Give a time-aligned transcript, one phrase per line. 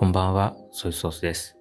[0.00, 1.56] こんばんは、ソイソースです。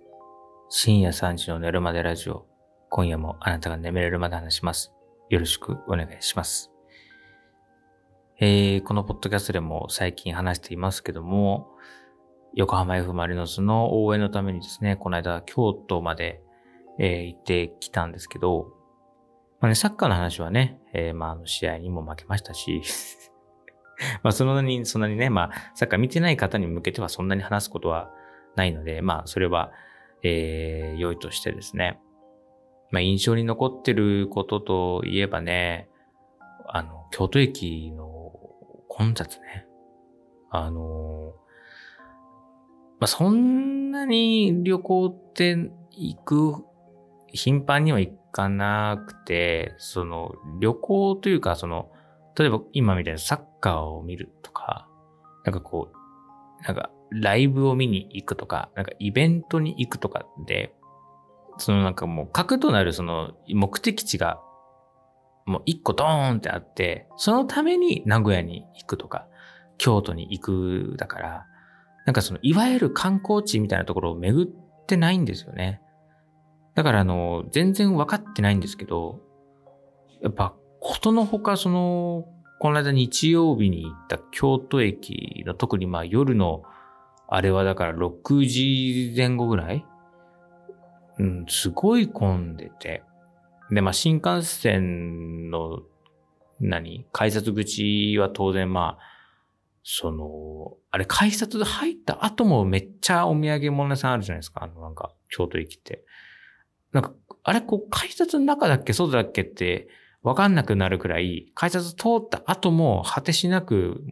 [0.70, 2.46] 深夜3時の寝るまでラジオ。
[2.92, 4.94] 今夜もあなたが眠れるまで話します。
[5.32, 6.72] よろしくお願いします。
[8.40, 11.72] えー、このポッドキャストでも最近話していますけども、
[12.54, 16.40] 横浜 F・ マリノスの応援のためにですね、この間京都まで、
[17.00, 18.68] えー行ってきたんですけど、
[19.62, 22.84] まあね、サッカーの話はね、えーまあ、の試合にも負けましたし、
[24.22, 28.12] まあ、そんなに、そんなにね、まあ、サッカー見てない方に向けてはそんなに話すことは
[28.58, 29.72] ないので、まあ、それは、
[30.24, 32.00] えー良いとしてですね。
[32.92, 35.90] まあ、印象に残ってることといえばね、
[36.68, 38.34] あの、京都駅の
[38.90, 39.68] 混雑ね。
[40.50, 41.34] あの、
[43.00, 45.56] まあ、そんなに旅行って
[45.92, 46.66] 行く、
[47.32, 51.92] 頻繁には行かなくて、その、旅行というか、その、
[52.38, 54.88] 例えば今みたいなサッカーを見るとか、
[55.44, 60.74] なんかこう、なんかライブを見に行くとか、なんかイベントに行くとかで、
[61.58, 64.40] そのなんかもう核となるその目的地が
[65.46, 69.28] もう一個ドーンってあって、そのために名古屋に行くとか、
[69.78, 71.46] 京都に行くだから、
[72.06, 75.82] なんかそのいわゆる観光地みたいなところを巡ってないんですよね。
[76.76, 79.22] だからあの、全然分かってないんですけど、
[80.22, 82.26] やっぱことのほかその、
[82.60, 86.64] この間日曜日に行った京都駅の特にまあ夜の
[87.28, 89.86] あれはだから6時前後ぐらい？
[91.20, 93.04] うん、すごい混んでて。
[93.70, 95.82] で、まあ新幹線の
[96.60, 97.06] 何？
[97.12, 99.04] 改札口は当然まあ、
[99.84, 104.64] その、あれ改札入った後もめっちゃお土産物屋さんあるじゃないですか。
[104.64, 106.04] あのなんか京都駅って。
[106.94, 108.94] なんか、あれこう改札の中だっけ？
[108.94, 109.90] 外だっけって
[110.24, 114.04] わかんなくなるくらい、改札通った後も果てしなく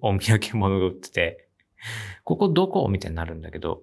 [0.00, 1.48] お土産物が売ってて、
[2.24, 2.88] ここどこ？
[2.88, 3.82] みたいになるんだけど、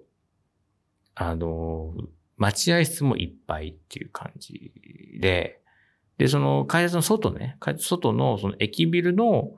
[1.14, 1.94] あの、
[2.36, 4.72] 待合室もいっぱいっていう感じ
[5.20, 5.60] で、
[6.18, 9.52] で、その改札の外ね、改札外のその駅ビルの、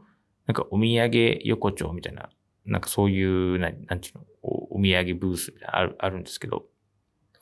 [0.47, 2.31] なんかお土産横丁みたいな、
[2.65, 6.67] なんかそういう、ななんていうの、お土産ブースみたいなあるあるんですけど、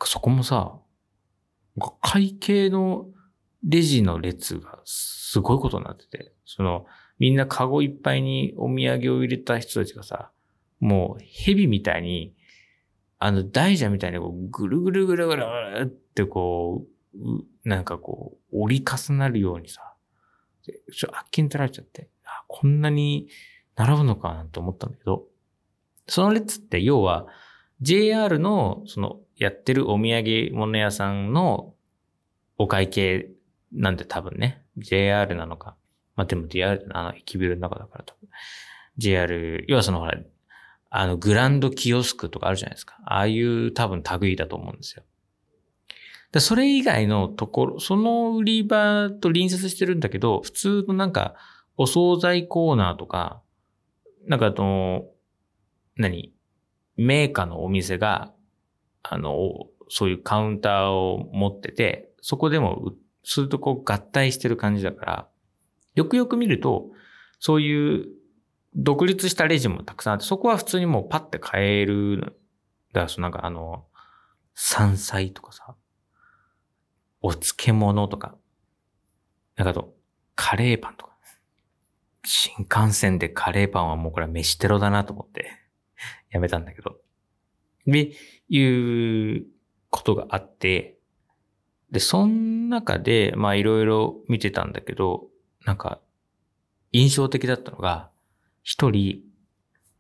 [0.05, 0.79] そこもさ、
[2.01, 3.07] 会計の
[3.65, 6.87] レジの列がすごいことになってて、その、
[7.19, 10.31] みんなカゴいっぱいにお土産を入れた人たちがさ、
[10.81, 12.35] もう蛇みたいに、
[13.19, 15.45] あの大蛇みたいにこうぐるぐるぐるぐる
[15.85, 16.85] ってこ
[17.15, 19.95] う、なんかこう、折り重なるようにさ、
[20.93, 23.29] ちょ、あっきに取られちゃって、あ、こんなに
[23.77, 25.25] 並ぶのかなと思ったんだけど、
[26.07, 27.27] その列って要は
[27.81, 31.75] JR のそのやってるお土産物屋さんの
[32.57, 33.29] お会計
[33.73, 35.77] なんで多分ね、JR なのか。
[36.17, 38.29] まあでも JR あの駅ビルの中だから多分。
[38.97, 40.19] JR、要はそのほら、
[40.91, 42.99] あのグランドキオスクとかあるじゃないですか。
[43.05, 45.03] ああいう多分類だと思うんですよ。
[46.33, 51.35] でそれ以外のところ、その売り場と隣接してるんだけど、普通のなんか
[51.77, 53.43] お惣菜コーナーとか、
[54.27, 55.07] なんかあの、
[55.97, 56.35] 何？
[56.97, 58.33] メーカーのお店が、
[59.03, 65.29] あの、そういうカウンターを持ってて、そこでも、するとこう合体してる感じだから、
[65.95, 66.91] よくよく見ると、
[67.39, 68.07] そういう
[68.75, 72.21] 独立したレジもたくさんあって、そこは普通にもうパッて買える。
[72.93, 73.87] だからそのなんかあの、
[74.55, 75.75] 山菜とかさ、
[77.21, 78.37] お漬物とか、
[79.57, 79.95] なんかあと、
[80.35, 81.09] カレーパンとか。
[82.25, 85.51] 新幹線でカレーパンはもうこれは飯テロだなと思って、
[86.31, 86.97] やめたんだけど。
[87.87, 88.13] で、
[88.49, 89.47] いう
[89.91, 90.99] ことがあって、
[91.91, 95.29] で、その中で、まあいろいろ見てたんだけど、
[95.65, 96.01] なんか、
[96.93, 98.11] 印象的だったのが、
[98.69, 99.23] 一人、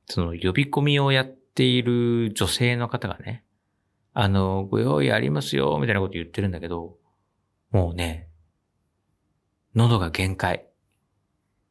[0.05, 3.43] その呼び込みをやっている女性の方がね、
[4.13, 6.99] あの、ご用意ありますよ、みたいなこと言ってるんだけど、
[7.71, 8.29] もうね、
[9.75, 10.69] 喉が限界。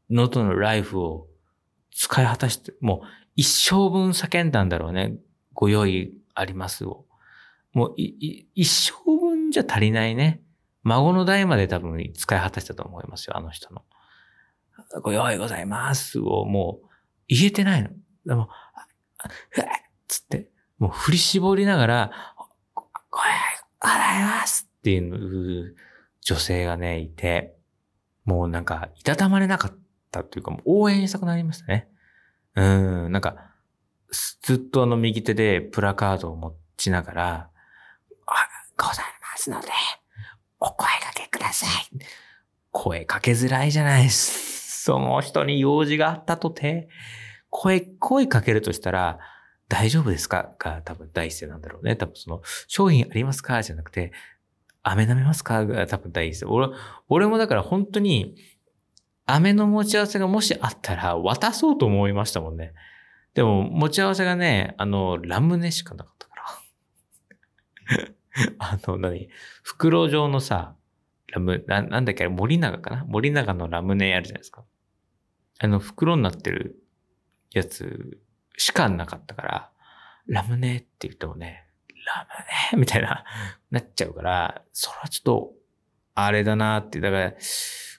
[0.09, 1.27] 喉のライフを
[1.91, 5.17] 使い果たして、もう一生分叫んだんだろうね。
[5.53, 7.05] ご用意ありますを。
[7.73, 10.41] もう一生分じゃ足りないね。
[10.81, 13.83] 孫の代まで多分使い果たしたと思いますよ、あの人の。
[15.03, 16.86] ご用意ございますをもう
[17.27, 17.89] 言えてないの。
[18.25, 18.85] でも、あ
[19.19, 19.67] あふえっ
[20.07, 22.11] つって、もう振り絞りながら、
[22.75, 25.75] ごご用意ございますっていう
[26.21, 27.55] 女性がね、いて、
[28.25, 29.77] もうなんか、いたたまれなかっ
[30.11, 31.87] たというか、もう応援したくなりましたね。
[32.55, 33.51] うん、なんか、
[34.41, 37.49] ずっとあの右手でプラカードを持ちながら、
[38.25, 38.33] あ
[38.77, 39.67] ございますので、
[40.59, 41.69] お声掛けください。
[42.71, 44.66] 声かけづらいじゃないです。
[44.87, 46.87] その人に用事があったとて、
[47.49, 49.19] 声、声かけるとしたら、
[49.67, 50.55] 大丈夫ですか？
[50.59, 51.97] が多分第一声なんだろうね。
[51.97, 53.61] 多分その、商品ありますか？
[53.63, 54.13] じゃなくて、
[54.83, 55.65] 飴舐めますか？
[55.65, 56.49] が多分第一声。
[56.49, 56.69] 俺、
[57.09, 58.35] 俺もだから本当に、
[59.25, 62.73] 飴の持ち合わせがもしあったら渡そうと思いましたもんね。
[63.33, 66.35] でも、持ち合わせがね、あの、ラムネしかなかったか
[68.47, 68.55] ら。
[68.59, 69.27] あの、何？
[69.63, 70.77] 袋状のさ、
[71.33, 72.25] ラム、ななんだっけ？
[72.29, 73.03] 森永かな？
[73.05, 74.63] 森永のラムネあるじゃないですか。
[75.59, 76.83] あの、袋になってる
[77.51, 78.19] やつ
[78.57, 79.71] しかなかったから、
[80.27, 81.65] ラムネって言ってもね、
[82.05, 82.27] ラ
[82.73, 83.23] ムネみたいな、
[83.71, 85.53] なっちゃうから、それはちょっと、
[86.15, 87.33] あれだなって、だから、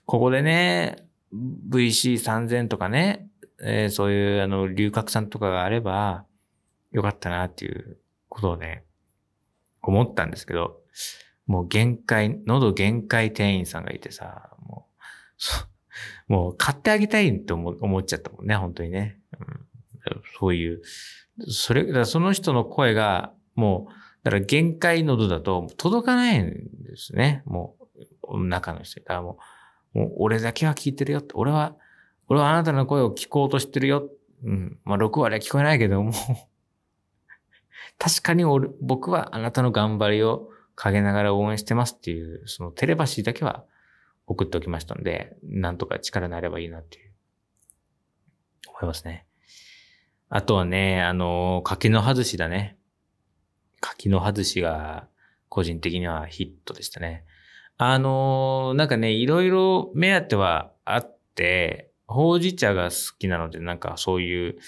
[0.07, 1.09] ここでね、
[1.71, 3.29] VC3000 とかね、
[3.61, 6.25] えー、そういう、あの、龍角散とかがあれば、
[6.91, 8.85] よかったなっていうことをね、
[9.83, 10.81] 思ったんですけど、
[11.47, 15.39] もう限界、喉限界店員さんがいてさ、もう、
[16.29, 19.19] もう買ってあげたいって思思っちゃったもんね、本当にね。
[19.41, 20.83] うん、そういう、
[21.49, 23.93] それ、だその人の声が、もう、
[24.25, 27.43] だから限界喉だと届かないんですね。
[27.47, 27.77] も
[28.29, 29.01] う、中の人。
[29.01, 29.39] だからも
[29.95, 31.33] う、もう俺だけは聞いてるよって。
[31.35, 31.77] 俺は、
[32.29, 34.09] 俺はあなたの声を聞こうとしてるよ。
[34.45, 34.79] うん。
[34.85, 36.13] まあ、6割は聞こえないけども、
[37.99, 43.65] 確かに俺、僕はあなたの頑張りを陰ながら応援してますっていう、そのテレパシーだけは
[44.29, 47.13] 送っておきましたので、なんとか力になればいいなっていう、
[48.69, 49.27] 思いますね。
[50.29, 52.77] あとはね、あの、柿の外しだね。
[53.81, 55.09] 柿の外しが
[55.49, 57.25] 個人的にはヒットでしたね。
[57.79, 64.59] あの、なんかね、いろいろ目当てはあって、ほうじ茶が好きなので、なんかそういう、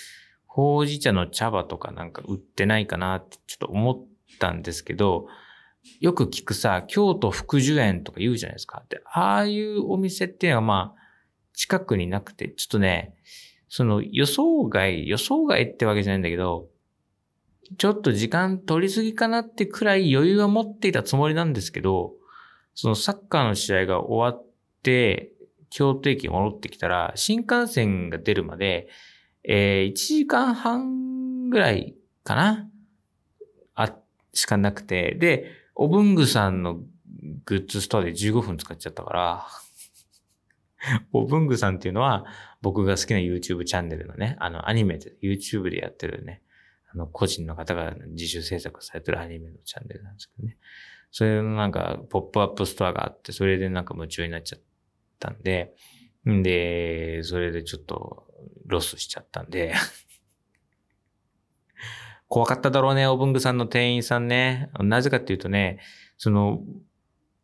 [0.46, 4.06] ほうじ茶の茶葉とかなんか売ってないかなってちょっと思っ
[4.38, 5.26] たんですけど、
[6.00, 8.84] よく聞くさ、京都福寿園とか言うじゃないですか。
[8.88, 11.00] で、ああいうお店っていうのはまあ、
[11.54, 13.14] 近くになくて、ちょっとね、
[13.68, 16.68] その予想外、予想外ってわけじゃないんだけど、
[17.78, 22.14] ちょっと時間取りすぎかなってくらい余裕は持っていたつもりなんですけど、
[22.74, 24.46] そのサッカーの試合が終わっ
[24.82, 25.32] て、
[25.70, 28.88] 京都駅戻ってきたら、新幹線が出るまで、
[29.44, 31.94] えー、1時間半ぐらい
[32.24, 32.68] かな
[33.74, 33.94] あ、
[34.32, 36.80] しかなくて、で、お文具さんの
[37.46, 39.46] グッズストアで15分使っちゃったから、
[41.10, 42.26] お文具さんっていうのは
[42.60, 46.42] 僕が好きな YouTube チャンネルのね、あのアニメで YouTube でやってるね、
[46.92, 50.58] あの個人の方が自主制作されてるアニメのチャンネルなんですけどね。
[51.10, 54.60] それのなんかポップアップストアがあって、それでなんか夢中になっちゃっ
[55.18, 55.74] たんで、
[56.28, 58.26] んで、それでちょっと
[58.66, 59.72] ロスしちゃったんで
[62.30, 64.70] 怖かっただろうね、お文具さんの店員さんね。
[64.78, 65.80] なぜかっていうとね、
[66.16, 66.60] その、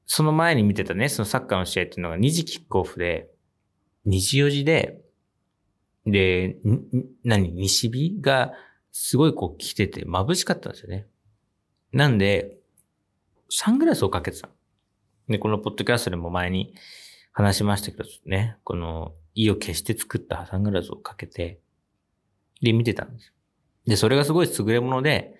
[0.06, 3.28] その前に見てたね、そのサッカーの試合っていうのが2時キックオフで、
[4.06, 5.00] 2時4時で、
[6.06, 6.56] で、
[7.24, 8.52] 何、西日が
[8.92, 11.08] すごいこう来てて眩しかったんですよね。
[11.90, 12.56] なんで、
[13.50, 14.48] サングラスをかけてた。
[15.28, 16.74] で、このポッドキャストでも前に
[17.32, 21.58] 話しましたけどね、この意を消して作ったサングラスをかけて、
[22.62, 23.32] で、見てたんです。
[23.86, 25.34] で、それがすごい優れもので、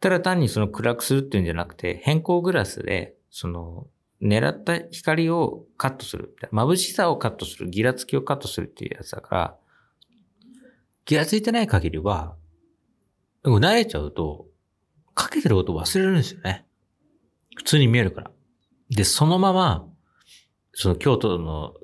[0.00, 3.86] ただ単にその暗くするっていうんじゃなくて、変更グラスで、その、
[4.22, 6.36] 狙った光をカットする。
[6.52, 7.70] 眩しさをカットする。
[7.70, 9.56] ギラつきをカットするっていうやつだから、
[11.06, 12.36] ギラついてない限りは、
[13.42, 14.46] でも慣れちゃうと、
[15.14, 16.66] かけてること忘れるんですよね。
[17.56, 18.30] 普通に見えるから。
[18.90, 19.86] で、そのまま、
[20.72, 21.74] その京都の、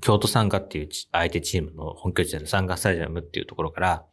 [0.00, 4.04] 京都サンガっていう相手チームの本拠地であるサンガスタジアムっていうところから、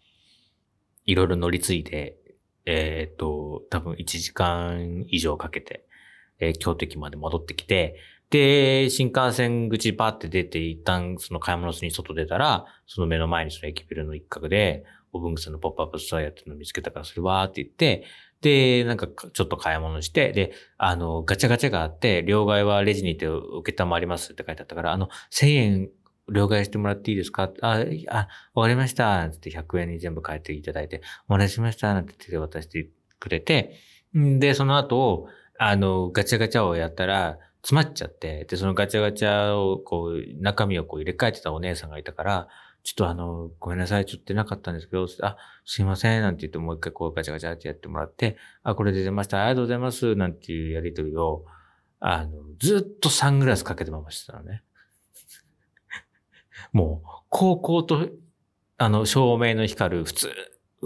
[1.09, 2.17] いろいろ乗り継いで、
[2.65, 5.85] えっ、と、多分1時間以上かけて、
[6.39, 7.97] えー、京都駅まで戻ってきて、
[8.29, 18.05] で、新幹線口パーって出て、一旦その買い物に外出たら、その目の前にその駅ビルの一角で、お文具さんのポップアップストアやってるの見つけたから、それわーって言って、
[18.41, 25.89] で、なんかちょっと買い物して、で、あの、ガチャガチャがあって、両替はレジにて受けたまりますって書いてあったから、あの、1000円
[26.31, 29.29] 両替してもらっていいですかあ、あ、わかりました。
[29.31, 31.93] つって100円に全部変えていただいて、お願いしました。
[31.93, 33.75] なんて手で渡してくれて、
[34.13, 42.48] で、その後、あの、ガチャガチャをやったら、詰まっちゃって、で、そのガチャガチャを、こう、中身をこう入れ替えてたお姉さんがいたから、
[42.83, 51.45] ちょっとあの、ごめんなさい、ちょっと出なかったんですけど、あ、すいません、なんて言ってもう一回こうガチャガチャってやってもらって、あ、これで出ました、ありがとうございます、なんていうやりとりを、
[52.00, 54.63] あの、ずっとサングラスかけてまましてたのね。
[56.71, 58.09] もう、高校と、
[58.77, 60.29] あの、照明の光る、普通、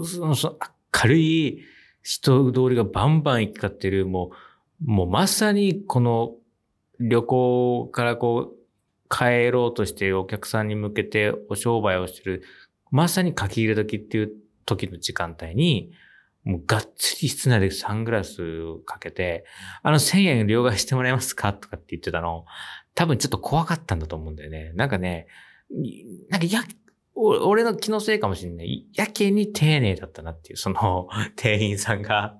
[0.04, 0.58] その、その
[1.04, 1.64] 明るい
[2.02, 4.32] 人通りがバンバン行き交ってる、も
[4.80, 6.34] う、もうまさにこの
[7.00, 8.56] 旅行からこう、
[9.08, 12.42] 帰ろうとしてお客さんに向けてお商売をしてる、
[12.90, 14.32] まさに書き入れ時っていう
[14.66, 15.92] 時の時間帯に、
[16.42, 19.44] もうがっつり室内でサングラスをかけて、
[19.82, 21.52] あの1000円両替してもらえますか？
[21.52, 22.44] とかって言ってたの、
[22.94, 24.72] 多分ちょっと怖かったんだと思うんだよね。
[24.74, 25.26] なんかね、
[26.30, 26.62] なんかや、
[27.14, 28.86] 俺の気のせいかもしれない。
[28.92, 32.38] やけに丁寧だったなっていう、その 店員さんが。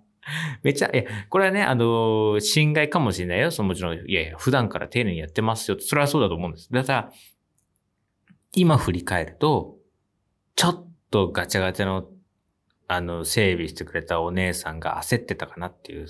[0.63, 3.51] めちゃ、いや、これはね、あの、侵害かもしれないよ。
[3.51, 5.77] そのもちろん、いやいや、普段から丁寧にやってますよ。
[5.79, 6.73] それはそうだと思うんです。
[6.73, 7.13] だから、
[8.55, 9.77] 今振り返ると、
[10.57, 12.09] ちょっとガチャガチャの、
[12.89, 16.07] あの、整備してくれたお姉さんが焦ってたかなっていう、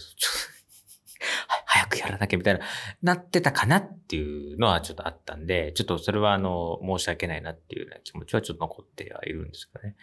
[1.95, 2.61] くやらなきゃみたいな、
[3.03, 9.97] なってたかなっていうのはちょっとあったんで、ちょっとそれはあの、申し訳ないなっていうような気持ちはちょっと残ってはいるんですけどね。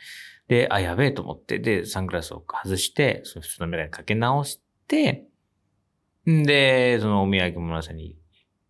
[0.47, 5.27] で、あ、やべえと思って、で、サングラスを外して、その普通のメガネかけ直して、
[6.29, 8.19] んで、そのお土産物屋さんに行っ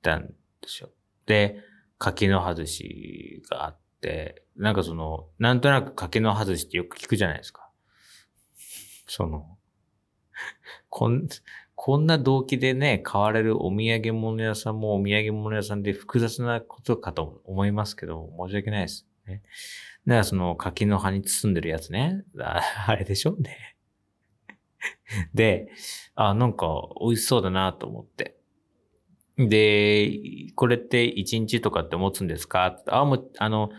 [0.02, 0.34] たんで
[0.68, 0.90] すよ。
[1.26, 1.62] で、
[1.98, 7.70] 柿の外しがあって、なんかその、なんとなく柿の外しってよく聞くじゃないですか。
[9.08, 9.58] その、
[10.90, 11.28] こん、
[11.84, 19.08] こんな動機でね、買われるお土産物屋さんもお土産物屋さんで複雑なことかと思いますけど、申し訳ないです。
[19.26, 19.42] ね。
[20.06, 22.24] だからその柿の葉に包んでるやつね。
[22.86, 23.36] あれでしょ？
[23.36, 23.78] ね。
[25.34, 25.70] で、
[26.14, 26.68] あ、なんか
[27.02, 28.38] 美味しそうだなと思って。
[29.40, 32.80] で、これって1日とかって持つんですか？
[32.86, 33.72] あ、もう、あの、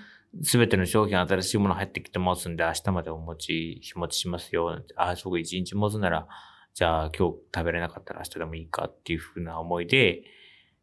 [0.43, 4.83] すべての商品新しいもの入ってきてますんで、明日までお持ち、日持ちしますよ。
[4.97, 6.27] あ、そうか、1日持つなら、
[6.75, 10.23] じゃあ今日食べれなかったら明日でもいいかっていうふうな思いで、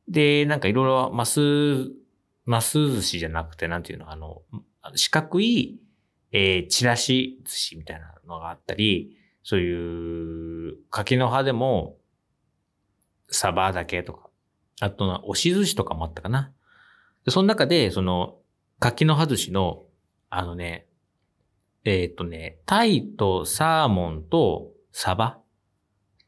[0.08, 1.92] で、なんかいろいろマス、
[2.46, 4.42] マス寿司じゃなくて、なんていうの、あの、
[4.96, 5.80] 四角い、
[6.32, 11.98] えー、チラシ寿司みたいなのがあったり、そういう柿の葉でも、
[13.32, 14.30] サバだけとか、
[14.82, 16.52] あとは押し寿司とかもあったかな。
[17.26, 18.38] でその中で、その、
[18.80, 19.84] 柿の葉寿司の、
[20.30, 20.88] あのね、
[21.84, 25.40] えっ、とね、タイとサーモンとサバ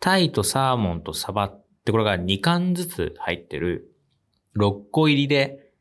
[0.02, 3.94] タイとサーモンとサバってこれが2貫ずつ入ってる
[4.58, 5.72] 6個入りで、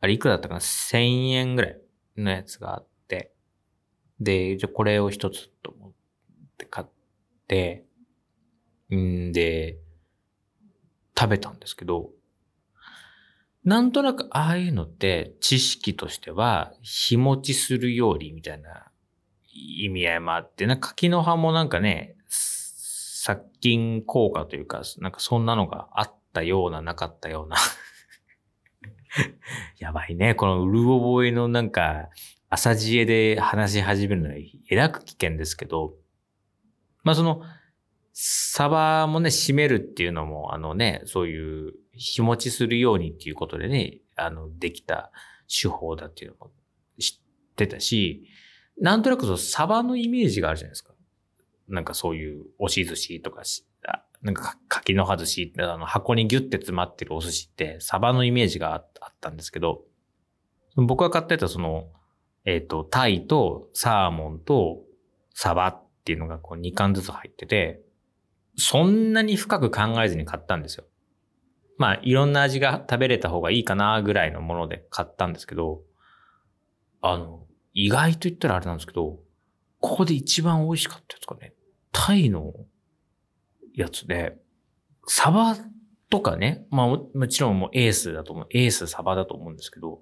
[0.00, 1.80] あれいくらだったかな ?1000 円ぐらい
[2.16, 3.32] のやつがあって、
[4.20, 5.92] で、じゃこれを一つと思っ
[6.58, 6.86] て買っ
[7.48, 7.84] て、
[8.94, 9.78] んで、
[11.18, 12.10] 食べたんですけど、
[13.64, 18.90] なんとなくああいうのって知識としては日持ちするよりみたいな
[19.52, 22.14] 意味合いもあって、な柿の葉もなんかね、
[23.22, 27.56] 殺菌効果というか、なんかそんなのがあったような、なかったような
[29.78, 30.34] やばいね。
[30.34, 32.08] このうる覚えのなんか、
[32.48, 34.36] 朝知恵で話し始めるのは
[34.70, 35.96] えらく危険ですけど、
[37.02, 37.42] まあその、
[38.14, 45.12] サバもね、締めるっていうのも、あのね、そういう日持ちするようにっていうことでね、あの、できた
[45.46, 46.50] 手法だっていうのも
[46.98, 48.24] 知ってたし、
[48.80, 50.89] なんとなくそのサバのイメージがあるじゃないですか。
[51.70, 53.64] なんかそういう押し寿司とかし、
[54.22, 59.82] なんか柿の葉寿司ってあの箱にギュッて詰まってるお寿司ってサバのイメージがあったんですけど、
[60.76, 61.88] 僕が買ってたその、
[62.44, 64.82] えっ、ー、と、タイとサーモンと
[65.34, 67.80] サバっていうのがこう2貫ずつ入ってて、
[68.56, 70.84] そんなに深く考えずに買ったんですよ。
[71.78, 75.80] まあ、いろんな味が食べれた方がいいかなぐらいのもので買ったんですけど、
[77.00, 79.18] あの、意外と言ったらあれなんですけど、
[79.80, 81.54] ここで一番美味しかったやつがね、
[81.92, 82.52] タイの
[83.74, 84.36] やつで、
[85.06, 85.56] サバ
[86.08, 90.00] とかね、まあもちろんもうエースだと思う、エースサバだと思うんですけど、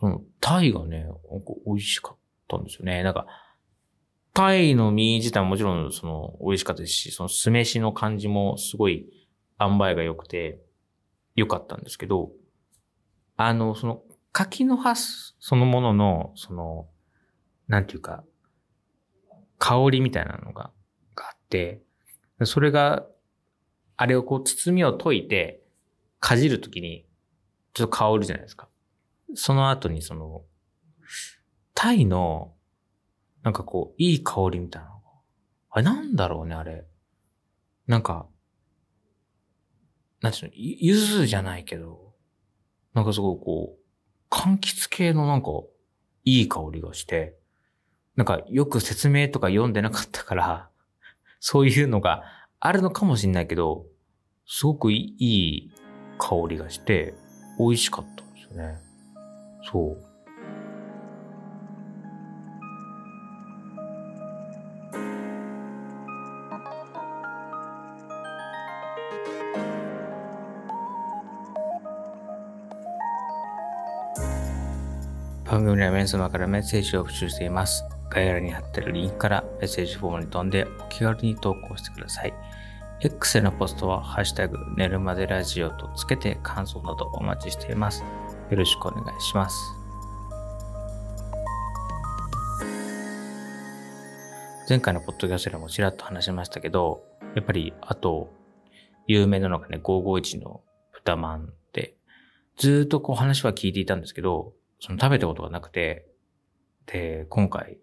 [0.00, 1.18] そのタイがね、なんか
[1.66, 2.16] 美味しかっ
[2.48, 3.02] たんですよね。
[3.02, 3.26] なんか、
[4.32, 9.06] タイの身自体ももちろんその美味しかったですし、その酢飯の感じもすごい
[9.60, 10.60] 塩梅が良くて
[11.36, 12.32] 良かったんですけど、
[13.36, 14.02] あの、その
[14.32, 16.88] 柿の葉そのものの、その、
[17.68, 18.24] なんていうか、
[19.64, 20.70] 香りみたいなのが
[21.16, 21.80] があって、
[22.42, 23.06] それが、
[23.96, 25.62] あれをこう包みを解いて、
[26.20, 27.06] かじるときに、
[27.72, 28.68] ちょっと香るじゃないですか。
[29.34, 30.42] その後にその、
[31.72, 32.52] タイの、
[33.42, 35.00] なんかこう、いい香りみたいなのが。
[35.70, 36.84] あれなんだろうね、あれ。
[37.86, 38.26] なんか、
[40.20, 42.12] なんていうの、ゆずじゃないけど、
[42.92, 45.48] なんかすごいこう、柑橘系のなんか、
[46.24, 47.38] いい香りがして、
[48.16, 50.68] なんかよく説明とか読んでなかったから、
[51.40, 52.22] そういうのが
[52.60, 53.86] あるのかもしれないけど、
[54.46, 55.72] すごくいい
[56.18, 57.14] 香りがして、
[57.58, 58.78] 美味しかったんですよね。
[59.70, 60.14] そう。
[75.44, 77.84] 番組では皆様からメッセージを募集しています。
[78.14, 82.32] 概要欄に貼ってるリンクからメッセージフォームに飛んでお気軽に投稿してください。
[83.00, 88.04] X へのポストは、ハッシュタグ、寝るまでラジオとつけて感想などお待ちしています。
[88.50, 89.56] よろしくお願いします。
[94.68, 97.02] 前回のポッドキャストでもちらっと話しましたけど、
[97.34, 98.32] やっぱり、あと、
[99.08, 101.96] 有名なのがね、551の豚まんで、
[102.56, 106.06] ずっとこう話は聞いていたんですけど、その食べたことがなくて、
[106.86, 107.78] で、今回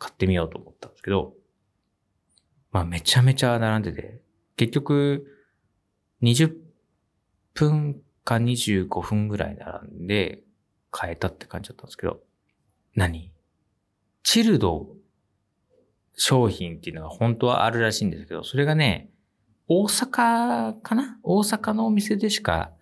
[0.00, 1.34] 買ってみようと思ったんですけど、
[2.72, 4.22] まあめちゃめちゃ並んでて、
[4.56, 5.26] 結局
[6.22, 6.52] 20
[7.54, 10.42] 分か25分ぐらい並んで
[10.90, 12.20] 買えたって感じだったんですけど、
[12.96, 13.30] 何？
[14.22, 14.88] チルド
[16.16, 19.10] 商品っていうのが本当はあるらしいんですけど、それがね、
[19.68, 21.18] 大阪かな？
[21.22, 22.72] 大阪のお店でしか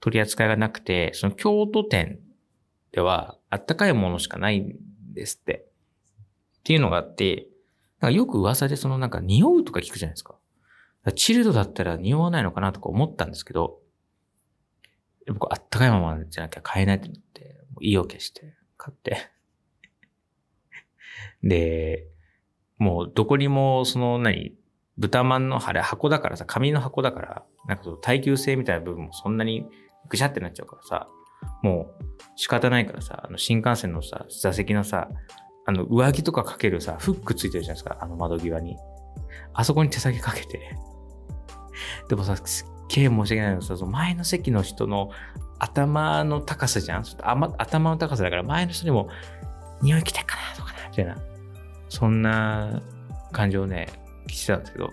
[0.00, 2.18] 取り扱いがなくて、その京都店
[2.92, 4.74] ではあったかいものしかないん
[5.14, 5.64] ですって。
[6.66, 7.46] っていうのがあって、
[8.00, 10.34] なんかよく噂でそのなんか匂うとか聞くじゃないですか。
[11.04, 13.78] かチルドだったら匂わないのかなとか思ったんですけど、
[15.28, 19.30] 僕あったかいままじゃなきゃ買えないって思って、もう意を決して買って
[21.44, 22.08] で、
[22.78, 24.56] もうどこにもその何、
[24.98, 29.64] 豚まんのあれ箱だからさ、紙の箱だから、なんかその耐久性みたいな部分もそんなに
[30.08, 31.08] ぐしゃってなっちゃうからさ、
[31.62, 32.04] もう
[32.34, 35.08] 仕方ないからさ、あの新幹線のさ、座席のさ、
[35.66, 38.78] あの、上着とかかけるさ、フックついてるじゃないですか、あの窓際に。
[39.52, 40.76] あそこに手先かけて。
[42.08, 45.10] でもさ、すっげえ申し訳ないのさ、その前の席の人の
[45.58, 47.04] 頭の高さじゃん？
[47.58, 49.08] 頭の高さだから前の人にも
[49.82, 51.16] 匂い来てかなとかなみたいな。
[51.88, 52.82] そんな
[53.32, 53.88] 感情をね、
[54.28, 54.90] してたんですけど。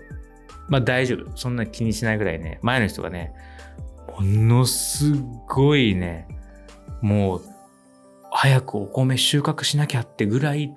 [0.70, 1.38] まあ大丈夫。
[1.38, 3.34] そんな気にしないぐらいね、前の人がね、
[4.08, 5.14] ものす
[5.48, 6.28] ごいね、
[7.02, 7.42] もう
[8.44, 10.76] 早くお米収穫しなきゃってぐらい、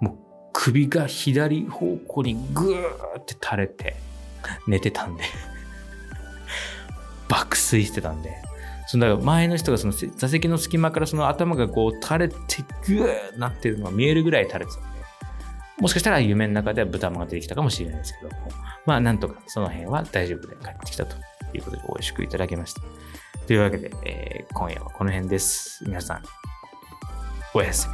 [0.00, 0.16] もう
[0.52, 3.96] 首が左方向にぐーって垂れて
[4.68, 5.24] 寝てたんで
[7.28, 8.36] 爆睡してたんで。
[8.86, 12.36] その前の人がその座席の隙間からその頭がこう垂れて
[12.86, 14.88] ぐーなってるのが見えるぐらい垂れてたんで。
[15.80, 18.48] もしかしたら夢の中では豚まんが出てきたかもしれないですけども。
[18.86, 21.16] まあなんとかその辺は大丈夫で帰ってきたと
[21.52, 22.82] いうことで美味しくいただきました。
[23.48, 25.82] というわけで、えー、今夜はこの辺です。
[25.84, 26.22] 皆さん、
[27.52, 27.88] pues